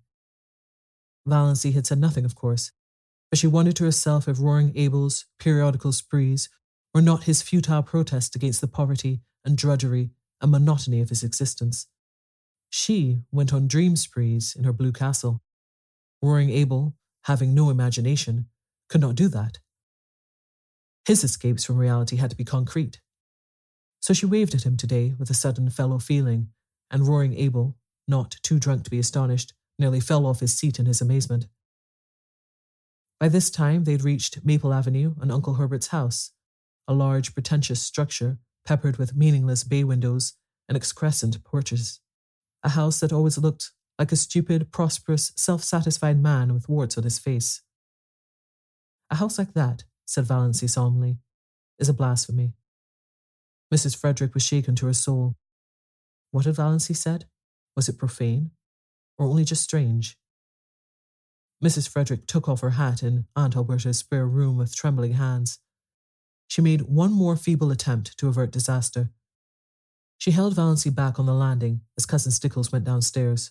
[1.26, 2.72] Valancy had said nothing, of course,
[3.30, 6.48] but she wondered to herself if Roaring Abel's periodical sprees
[6.92, 11.86] were not his futile protest against the poverty and drudgery and monotony of his existence.
[12.70, 15.42] She went on dream sprees in her blue castle.
[16.22, 18.46] Roaring Abel, having no imagination,
[18.88, 19.58] could not do that.
[21.06, 23.00] His escapes from reality had to be concrete.
[24.00, 26.48] So she waved at him today with a sudden fellow feeling,
[26.90, 27.76] and Roaring Abel,
[28.08, 31.46] not too drunk to be astonished, nearly fell off his seat in his amazement.
[33.18, 36.30] By this time, they'd reached Maple Avenue and Uncle Herbert's house,
[36.86, 40.34] a large, pretentious structure peppered with meaningless bay windows
[40.68, 42.00] and excrescent porches.
[42.62, 47.04] A house that always looked like a stupid, prosperous, self satisfied man with warts on
[47.04, 47.62] his face.
[49.10, 51.18] A house like that, said Valancy solemnly,
[51.78, 52.54] is a blasphemy.
[53.72, 53.96] Mrs.
[53.96, 55.36] Frederick was shaken to her soul.
[56.30, 57.26] What had Valancy said?
[57.76, 58.52] Was it profane?
[59.20, 60.16] Or only just strange?
[61.62, 61.86] Mrs.
[61.86, 65.58] Frederick took off her hat in Aunt Alberta's spare room with trembling hands.
[66.48, 69.10] She made one more feeble attempt to avert disaster.
[70.16, 73.50] She held Valancy back on the landing as Cousin Stickles went downstairs.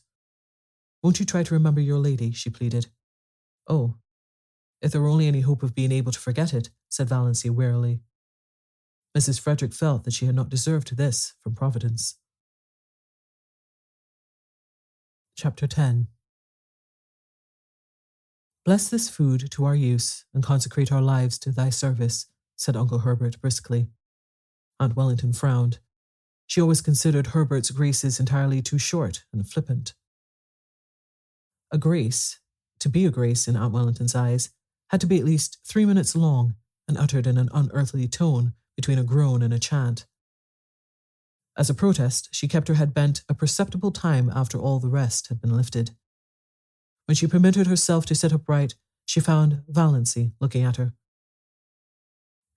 [1.04, 2.32] Won't you try to remember your lady?
[2.32, 2.88] she pleaded.
[3.68, 3.94] Oh,
[4.82, 8.02] if there were only any hope of being able to forget it, said Valancy wearily.
[9.16, 9.40] Mrs.
[9.40, 12.19] Frederick felt that she had not deserved this from Providence.
[15.42, 16.08] Chapter 10
[18.66, 22.26] Bless this food to our use and consecrate our lives to thy service,
[22.58, 23.88] said Uncle Herbert briskly.
[24.82, 25.80] Aunt Wellington frowned.
[26.46, 29.94] She always considered Herbert's graces entirely too short and flippant.
[31.72, 32.42] A grace,
[32.82, 34.50] to be a grace in Aunt Wellington's eyes,
[34.90, 39.00] had to be at least three minutes long and uttered in an unearthly tone between
[39.00, 40.06] a groan and a chant.
[41.60, 45.28] As a protest, she kept her head bent a perceptible time after all the rest
[45.28, 45.92] had been lifted.
[47.06, 50.94] When she permitted herself to sit upright, she found Valancy looking at her.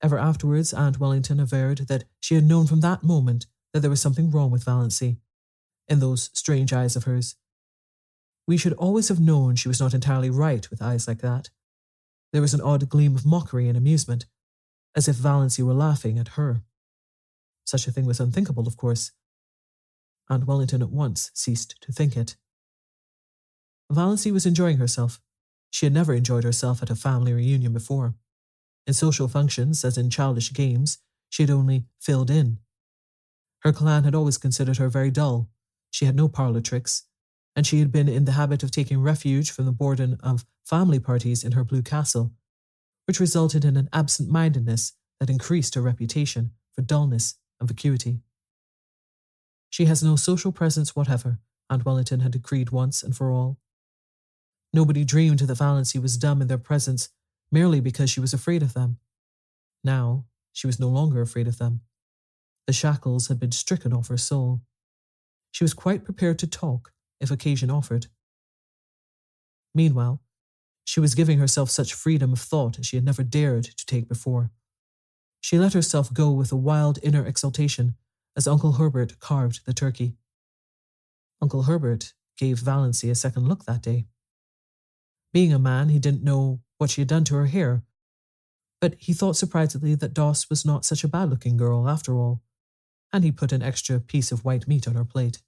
[0.01, 4.01] Ever afterwards, Aunt Wellington averred that she had known from that moment that there was
[4.01, 5.17] something wrong with Valancy,
[5.89, 7.35] in those strange eyes of hers.
[8.47, 11.51] We should always have known she was not entirely right with eyes like that.
[12.33, 14.27] There was an odd gleam of mockery and amusement,
[14.95, 16.63] as if Valancy were laughing at her.
[17.65, 19.13] Such a thing was unthinkable, of course.
[20.29, 22.37] Aunt Wellington at once ceased to think it.
[23.91, 25.21] Valancy was enjoying herself.
[25.71, 28.15] She had never enjoyed herself at a family reunion before.
[28.87, 30.99] In social functions, as in childish games,
[31.29, 32.59] she had only filled in.
[33.61, 35.51] Her clan had always considered her very dull.
[35.91, 37.05] She had no parlour tricks,
[37.55, 40.99] and she had been in the habit of taking refuge from the boredom of family
[40.99, 42.33] parties in her blue castle,
[43.07, 48.21] which resulted in an absent mindedness that increased her reputation for dullness and vacuity.
[49.71, 51.39] She has no social presence whatever,
[51.71, 53.59] Aunt Wellington had decreed once and for all.
[54.73, 57.09] Nobody dreamed that Valancy was dumb in their presence
[57.51, 58.99] merely because she was afraid of them.
[59.85, 61.81] Now, she was no longer afraid of them.
[62.67, 64.63] The shackles had been stricken off her soul.
[65.53, 68.07] She was quite prepared to talk if occasion offered.
[69.75, 70.21] Meanwhile,
[70.85, 74.09] she was giving herself such freedom of thought as she had never dared to take
[74.09, 74.51] before.
[75.43, 77.97] She let herself go with a wild inner exultation
[78.37, 80.17] as Uncle Herbert carved the turkey.
[81.43, 84.07] Uncle Herbert gave Valancy a second look that day.
[85.33, 87.83] Being a man, he didn't know what she had done to her hair,
[88.81, 92.41] but he thought surprisedly that Doss was not such a bad looking girl after all,
[93.13, 95.43] and he put an extra piece of white meat on her plate.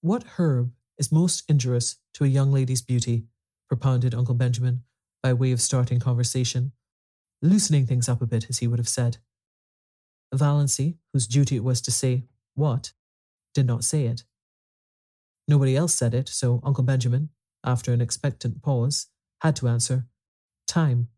[0.00, 3.26] What herb is most injurious to a young lady's beauty?
[3.68, 4.82] propounded Uncle Benjamin,
[5.22, 6.72] by way of starting conversation,
[7.42, 9.18] loosening things up a bit, as he would have said.
[10.34, 12.24] Valancy, whose duty it was to say
[12.54, 12.92] what,
[13.54, 14.24] did not say it.
[15.48, 17.30] Nobody else said it, so Uncle Benjamin,
[17.64, 19.08] after an expectant pause,
[19.40, 20.06] had to answer,
[20.68, 21.08] Time,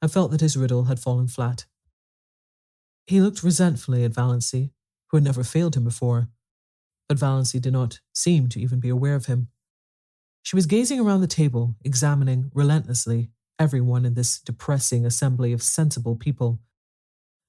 [0.00, 1.66] and felt that his riddle had fallen flat.
[3.06, 4.70] He looked resentfully at Valancy,
[5.08, 6.28] who had never failed him before,
[7.08, 9.48] but Valancy did not seem to even be aware of him.
[10.42, 16.16] She was gazing around the table, examining relentlessly everyone in this depressing assembly of sensible
[16.16, 16.60] people,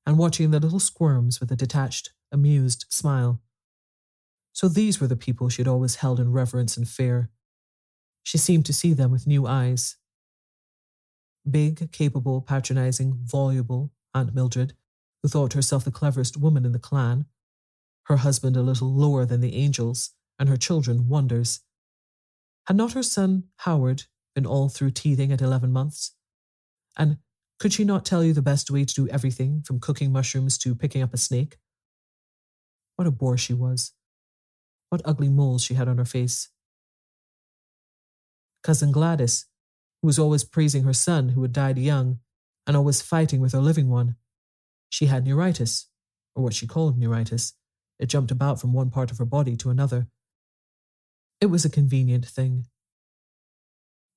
[0.05, 3.41] and watching the little squirms with a detached, amused smile.
[4.53, 7.31] So these were the people she had always held in reverence and fear,
[8.23, 9.97] she seemed to see them with new eyes.
[11.49, 14.73] Big, capable, patronizing, voluble Aunt Mildred,
[15.23, 17.25] who thought herself the cleverest woman in the clan,
[18.05, 21.61] her husband a little lower than the angels, and her children wonders.
[22.67, 24.03] Had not her son, Howard,
[24.35, 26.15] been all through teething at eleven months?
[26.97, 27.17] And
[27.59, 30.75] could she not tell you the best way to do everything, from cooking mushrooms to
[30.75, 31.57] picking up a snake?
[32.95, 33.93] What a bore she was.
[34.89, 36.49] What ugly moles she had on her face.
[38.63, 39.45] Cousin Gladys,
[40.01, 42.19] who was always praising her son who had died young
[42.67, 44.15] and always fighting with her living one.
[44.89, 45.87] She had neuritis,
[46.35, 47.53] or what she called neuritis.
[47.99, 50.07] It jumped about from one part of her body to another,
[51.41, 52.67] It was a convenient thing.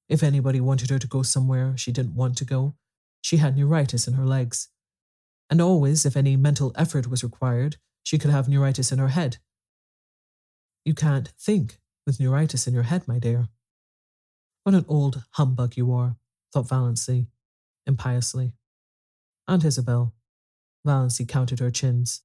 [0.08, 2.74] If anybody wanted her to go somewhere she didn't want to go,
[3.22, 4.68] she had neuritis in her legs.
[5.48, 9.38] And always, if any mental effort was required, she could have neuritis in her head.
[10.84, 13.48] You can't think with neuritis in your head, my dear.
[14.64, 16.16] What an old humbug you are,
[16.52, 17.28] thought Valancy,
[17.86, 18.52] impiously.
[19.48, 20.14] Aunt Isabel.
[20.86, 22.22] Valancy counted her chins.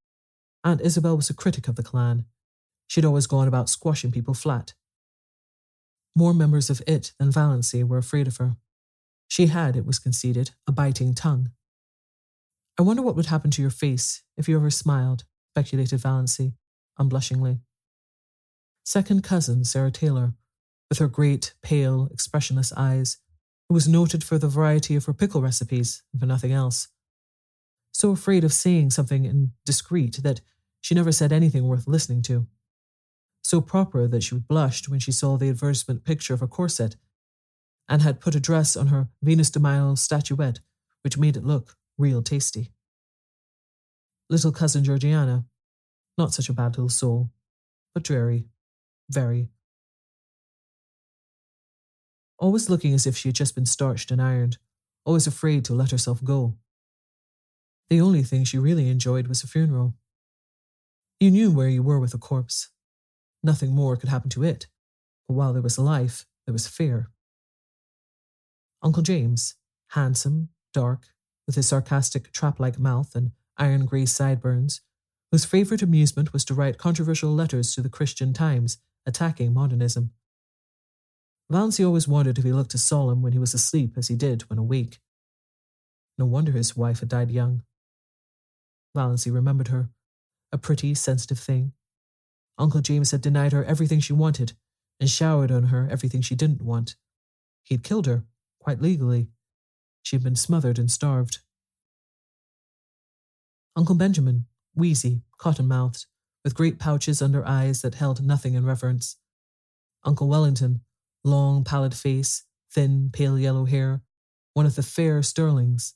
[0.64, 2.26] Aunt Isabel was a critic of the clan.
[2.88, 4.74] She'd always gone about squashing people flat.
[6.20, 8.58] More members of it than Valancy were afraid of her.
[9.30, 11.52] She had, it was conceded, a biting tongue.
[12.78, 16.56] I wonder what would happen to your face if you ever smiled, speculated Valancy,
[16.98, 17.60] unblushingly.
[18.84, 20.34] Second cousin Sarah Taylor,
[20.90, 23.20] with her great, pale, expressionless eyes,
[23.70, 26.90] who was noted for the variety of her pickle recipes, and for nothing else.
[27.94, 30.42] So afraid of saying something indiscreet that
[30.82, 32.46] she never said anything worth listening to.
[33.50, 36.98] So proper that she blushed when she saw the advertisement picture of a corset,
[37.88, 40.60] and had put a dress on her Venus de Milo statuette,
[41.02, 42.74] which made it look real tasty.
[44.30, 45.46] Little cousin Georgiana,
[46.16, 47.32] not such a bad little soul,
[47.96, 48.46] but dreary,
[49.10, 49.50] very.
[52.38, 54.60] Always looking as if she had just been starched and ironed,
[55.06, 56.54] always afraid to let herself go.
[57.90, 59.96] The only thing she really enjoyed was a funeral.
[61.20, 62.70] You knew where you were with a corpse.
[63.44, 64.68] Nothing more could happen to it,
[65.28, 67.10] but while there was life, there was fear.
[68.82, 69.56] Uncle James,
[69.90, 71.08] handsome, dark,
[71.46, 74.82] with his sarcastic trap like mouth and iron grey sideburns,
[75.32, 80.12] whose favourite amusement was to write controversial letters to the Christian Times attacking modernism.
[81.52, 84.44] Valancy always wondered if he looked as solemn when he was asleep as he did
[84.44, 85.00] when awake.
[86.18, 87.64] No wonder his wife had died young.
[88.96, 89.90] Valancy remembered her,
[90.52, 91.74] a pretty, sensitive thing.
[92.60, 94.52] Uncle James had denied her everything she wanted
[95.00, 96.96] and showered on her everything she didn't want.
[97.64, 98.26] He had killed her,
[98.60, 99.30] quite legally.
[100.04, 101.40] She had been smothered and starved.
[103.78, 104.46] Uncle Benjamin,
[104.76, 106.06] wheezy, cotton mouthed,
[106.44, 109.16] with great pouches under eyes that held nothing in reverence.
[110.04, 110.82] Uncle Wellington,
[111.24, 114.02] long, pallid face, thin, pale yellow hair,
[114.54, 115.94] one of the fair Stirlings,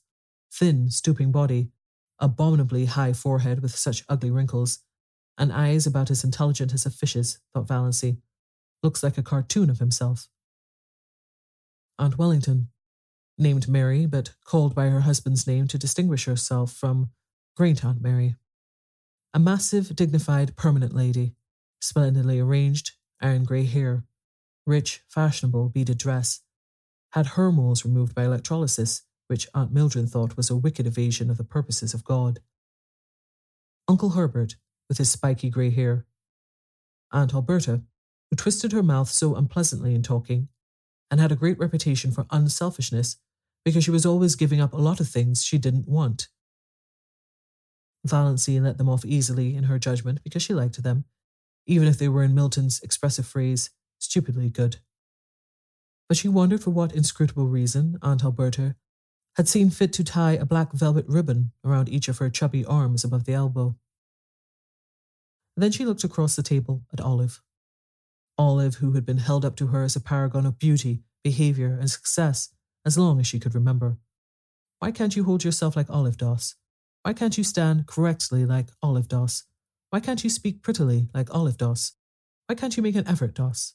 [0.50, 1.68] thin, stooping body,
[2.18, 4.78] abominably high forehead with such ugly wrinkles,
[5.36, 8.18] and eyes about as intelligent as a fish's, thought Valancy.
[8.82, 10.28] Looks like a cartoon of himself.
[11.98, 12.68] Aunt Wellington,
[13.38, 17.10] named Mary, but called by her husband's name to distinguish herself from
[17.56, 18.36] Great Aunt Mary.
[19.32, 21.34] A massive, dignified, permanent lady,
[21.80, 24.04] splendidly arranged, iron grey hair,
[24.66, 26.40] rich, fashionable, beaded dress,
[27.12, 31.36] had her moles removed by electrolysis, which Aunt Mildred thought was a wicked evasion of
[31.36, 32.40] the purposes of God.
[33.88, 34.56] Uncle Herbert,
[34.88, 36.06] with his spiky grey hair.
[37.12, 37.82] Aunt Alberta,
[38.30, 40.48] who twisted her mouth so unpleasantly in talking,
[41.10, 43.16] and had a great reputation for unselfishness
[43.64, 46.28] because she was always giving up a lot of things she didn't want.
[48.06, 51.04] Valancy let them off easily in her judgment because she liked them,
[51.66, 54.78] even if they were in Milton's expressive phrase, stupidly good.
[56.08, 58.76] But she wondered for what inscrutable reason Aunt Alberta
[59.36, 63.04] had seen fit to tie a black velvet ribbon around each of her chubby arms
[63.04, 63.76] above the elbow.
[65.56, 67.40] Then she looked across the table at Olive.
[68.36, 71.90] Olive, who had been held up to her as a paragon of beauty, behaviour, and
[71.90, 72.50] success
[72.84, 73.98] as long as she could remember.
[74.80, 76.56] Why can't you hold yourself like Olive Doss?
[77.02, 79.44] Why can't you stand correctly like Olive Doss?
[79.90, 81.92] Why can't you speak prettily like Olive Doss?
[82.46, 83.74] Why can't you make an effort, Doss?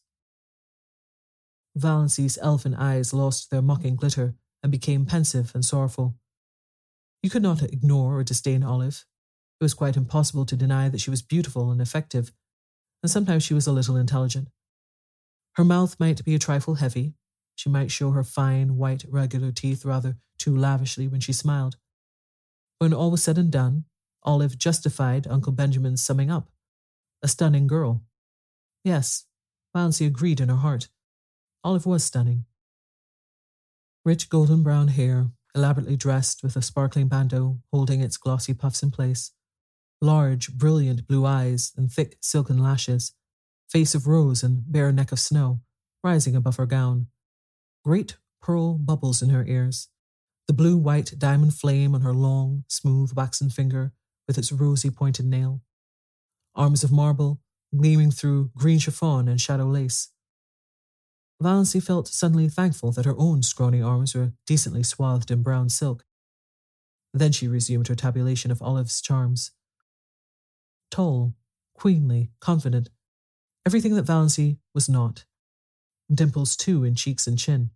[1.75, 6.17] Valancy's elfin eyes lost their mocking glitter and became pensive and sorrowful.
[7.23, 9.05] You could not ignore or disdain Olive.
[9.59, 12.31] It was quite impossible to deny that she was beautiful and effective,
[13.03, 14.47] and sometimes she was a little intelligent.
[15.55, 17.15] Her mouth might be a trifle heavy.
[17.55, 21.75] She might show her fine, white, regular teeth rather too lavishly when she smiled.
[22.77, 23.83] When all was said and done,
[24.23, 26.49] Olive justified Uncle Benjamin's summing up.
[27.21, 28.03] A stunning girl.
[28.85, 29.25] Yes,
[29.75, 30.87] Valancy agreed in her heart.
[31.65, 32.45] Olive was stunning.
[34.05, 38.91] Rich golden brown hair, elaborately dressed with a sparkling bandeau holding its glossy puffs in
[38.91, 39.31] place.
[40.01, 43.13] Large, brilliant blue eyes and thick silken lashes.
[43.69, 45.61] Face of rose and bare neck of snow,
[46.03, 47.07] rising above her gown.
[47.83, 49.89] Great pearl bubbles in her ears
[50.49, 53.93] the blue white diamond flame on her long, smooth waxen finger
[54.27, 55.61] with its rosy pointed nail,
[56.55, 57.39] arms of marble
[57.77, 60.09] gleaming through green chiffon and shadow lace.
[61.39, 66.03] Valancy felt suddenly thankful that her own scrawny arms were decently swathed in brown silk.
[67.13, 69.51] Then she resumed her tabulation of Olive's charms.
[70.91, 71.35] Tall,
[71.75, 72.89] queenly, confident,
[73.65, 75.25] everything that Valancy was not.
[76.13, 77.69] Dimples, too, in cheeks and chin.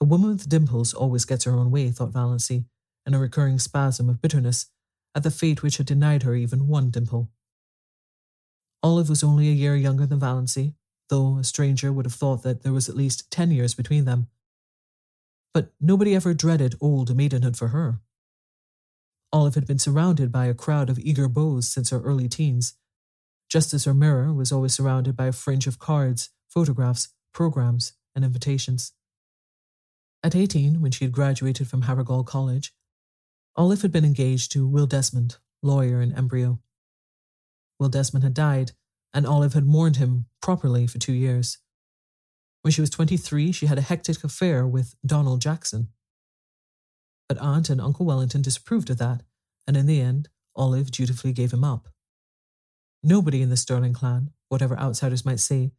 [0.00, 2.66] A woman with dimples always gets her own way, thought Valancy,
[3.06, 4.66] in a recurring spasm of bitterness
[5.14, 7.30] at the fate which had denied her even one dimple.
[8.82, 10.74] Olive was only a year younger than Valancy,
[11.08, 14.28] though a stranger would have thought that there was at least ten years between them.
[15.54, 18.00] But nobody ever dreaded old maidenhood for her.
[19.36, 22.72] Olive had been surrounded by a crowd of eager beaux since her early teens,
[23.50, 28.24] just as her mirror was always surrounded by a fringe of cards, photographs, programs, and
[28.24, 28.94] invitations.
[30.22, 32.72] At 18, when she had graduated from Havergal College,
[33.56, 36.58] Olive had been engaged to Will Desmond, lawyer in embryo.
[37.78, 38.72] Will Desmond had died,
[39.12, 41.58] and Olive had mourned him properly for two years.
[42.62, 45.88] When she was 23, she had a hectic affair with Donald Jackson.
[47.28, 49.22] But Aunt and Uncle Wellington disapproved of that,
[49.66, 51.88] and in the end, Olive dutifully gave him up.
[53.02, 55.72] Nobody in the Stirling clan, whatever outsiders might say,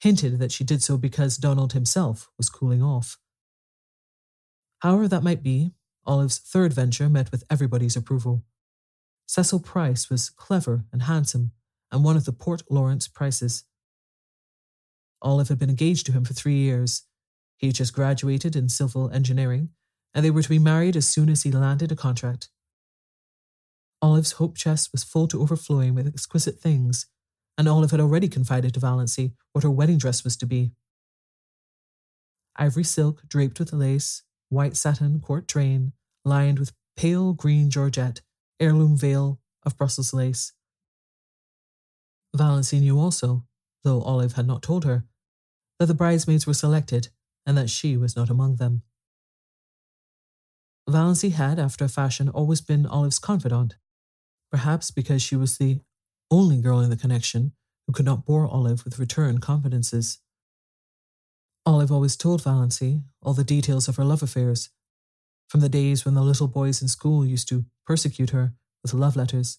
[0.00, 3.18] hinted that she did so because Donald himself was cooling off.
[4.80, 5.72] However that might be,
[6.06, 8.44] Olive's third venture met with everybody's approval.
[9.26, 11.52] Cecil Price was clever and handsome,
[11.92, 13.64] and one of the Port Lawrence Prices.
[15.22, 17.02] Olive had been engaged to him for three years.
[17.58, 19.68] He had just graduated in civil engineering,
[20.14, 22.48] and they were to be married as soon as he landed a contract.
[24.02, 27.06] Olive's hope chest was full to overflowing with exquisite things,
[27.58, 30.72] and Olive had already confided to Valancy what her wedding dress was to be.
[32.56, 35.92] Ivory silk draped with lace, white satin court train,
[36.24, 38.22] lined with pale green georgette,
[38.58, 40.52] heirloom veil of Brussels lace.
[42.36, 43.44] Valancy knew also,
[43.84, 45.04] though Olive had not told her,
[45.78, 47.08] that the bridesmaids were selected
[47.46, 48.82] and that she was not among them.
[50.90, 53.76] Valancy had, after a fashion, always been Olive's confidant,
[54.50, 55.80] perhaps because she was the
[56.30, 57.52] only girl in the connection
[57.86, 60.18] who could not bore Olive with return confidences.
[61.66, 64.70] Olive always told Valancy all the details of her love affairs,
[65.48, 69.16] from the days when the little boys in school used to persecute her with love
[69.16, 69.58] letters.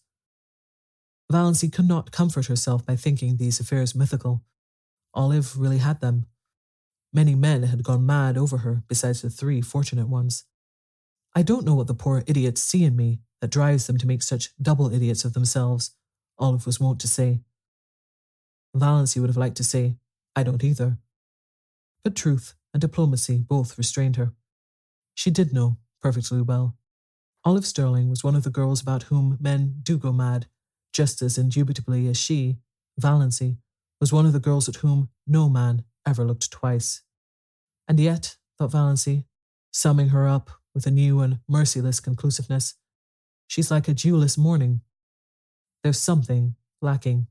[1.32, 4.44] Valancy could not comfort herself by thinking these affairs mythical.
[5.14, 6.26] Olive really had them.
[7.14, 10.46] Many men had gone mad over her besides the three fortunate ones.
[11.34, 14.22] I don't know what the poor idiots see in me that drives them to make
[14.22, 15.92] such double idiots of themselves,
[16.38, 17.42] Olive was wont to say.
[18.76, 19.98] Valancy would have liked to say,
[20.36, 20.98] I don't either.
[22.04, 24.34] But truth and diplomacy both restrained her.
[25.14, 26.78] She did know perfectly well.
[27.44, 30.48] Olive Stirling was one of the girls about whom men do go mad,
[30.94, 32.58] just as indubitably as she,
[33.00, 33.58] Valancy,
[34.00, 37.02] was one of the girls at whom no man ever looked twice.
[37.88, 39.26] And yet, thought Valancy,
[39.72, 42.76] summing her up with a new and merciless conclusiveness,
[43.48, 44.82] she's like a dewless morning.
[45.84, 47.28] There's something lacking.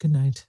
[0.00, 0.46] Good night.